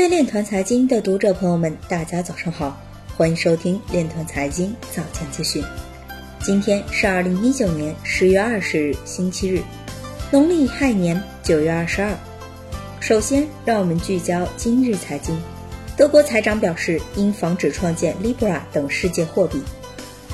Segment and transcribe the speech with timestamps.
[0.00, 2.74] 位链团财经的读者朋友们，大家早上好，
[3.18, 5.62] 欢迎收听链团财经早间资讯。
[6.42, 9.60] 今天是二零一九年十月二十日，星期日，
[10.30, 12.16] 农历亥年九月二十二。
[12.98, 15.38] 首先，让我们聚焦今日财经。
[15.98, 19.60] 德国财长表示，应防止创建 Libra 等世界货币。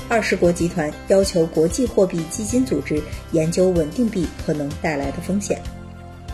[0.07, 3.03] 二十国集团要求国际货币基金组织
[3.33, 5.59] 研究稳定币可能带来的风险。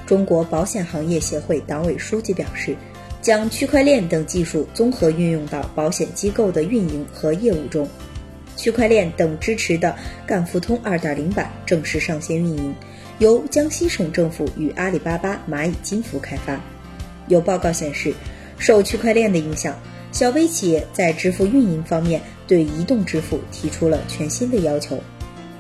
[0.06, 2.76] 中国保险行业协会党委书记表示，
[3.24, 7.88] 将区块链等技术综合运用到保险机构的运营和业务中。
[8.58, 9.96] 区块链等支持的
[10.28, 12.76] 赣富通2.0版正式上线运营，
[13.20, 16.60] 由江西省政府与阿里巴巴、蚂蚁金服开发。
[17.30, 18.14] 有报告显示，
[18.58, 19.74] 受区块链的影响，
[20.12, 25.02] 小微企业在支付运营方面对移动支付提出了全新的要求。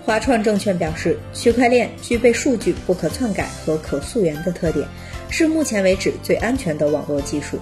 [0.06, 4.86] 华创证券表示，区块链具备数据不可篡改和可溯源的特点，
[5.36, 7.58] 是目前为止最安全的网络技术。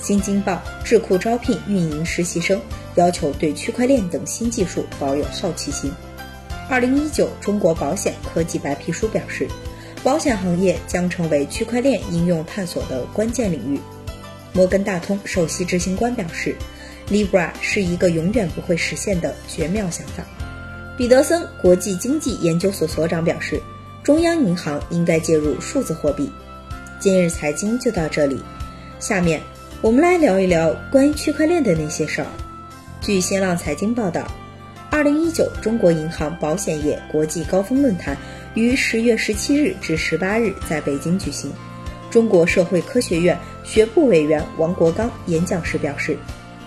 [0.00, 2.60] 新京报智库招聘运营实习生，
[2.96, 5.88] 要求对区块链等新技术保有好奇心。
[6.68, 9.46] 二零一九中国保险科技白皮书表示，
[10.02, 13.80] 保险行业将成为区块链应用探索的关键领域。
[14.52, 16.56] 摩根大通首席执行官表示
[17.08, 20.24] ，Libra 是一个永远不会实现的绝妙想法。
[20.98, 23.62] 彼得森国际经济研究所所长表示，
[24.02, 26.28] 中央银行应该介入数字货币。
[26.98, 28.40] 今日财经就到这里，
[28.98, 29.40] 下面
[29.82, 32.26] 我们来聊一聊关于区块链的那些事儿。
[33.02, 34.26] 据新浪财经报道，
[34.90, 38.16] 二零一九中国银行保险业国际高峰论坛
[38.54, 41.52] 于十月十七日至十八日在北京举行。
[42.10, 46.16] 中国社会科学院学部委员王国刚演讲时表示，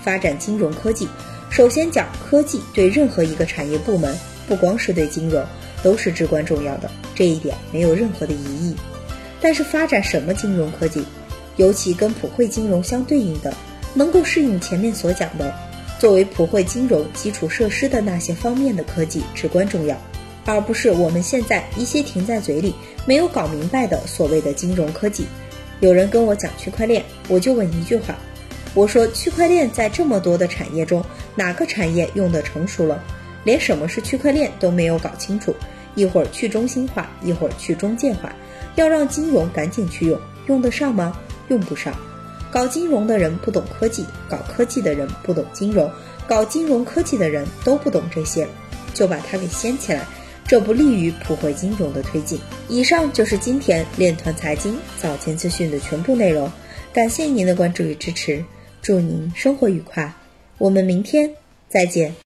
[0.03, 1.07] 发展金融科技。
[1.49, 4.15] 首先讲科技对任何一个产业部门，
[4.47, 5.43] 不光是对金融，
[5.81, 8.75] 都是至关重要的，这一点没有任何的疑义。
[9.41, 11.03] 但是发展什么金融科技，
[11.55, 13.53] 尤其跟普惠金融相对应的，
[13.93, 15.53] 能够适应前面所讲的，
[15.97, 19.97] 作为普惠金融基础设施的那些方面的科技至关重要，
[20.45, 22.73] 而不是我们现在一些停在嘴里
[23.05, 25.25] 没有搞明白的所谓的金融科技。
[25.79, 28.15] 有人跟我讲区块链，我就问一句话。
[28.75, 31.03] 我说，区块链在这么多的产业中，
[31.35, 33.03] 哪个产业用的成熟了？
[33.43, 35.55] 连什么是区块链都没有搞清楚，
[35.99, 38.33] 一会儿去中心化，一会儿去中介化，
[38.75, 41.19] 要让金融赶紧去用，用得上吗？
[41.49, 41.93] 用不上。
[42.49, 45.91] 搞金融的人不懂科技，搞科技的人不懂金融，
[46.25, 48.47] 搞金融科技的人都不懂这些，
[48.93, 50.07] 就把它给掀起来，
[50.47, 52.39] 这不利于普惠金融的推进。
[52.69, 56.51] 以上就是今天链团财经早间资讯的全部内容，
[56.93, 58.43] 感谢您的关注与支持。
[58.81, 60.13] 祝您生活愉快，
[60.57, 61.29] 我们明天
[61.67, 62.15] 再见。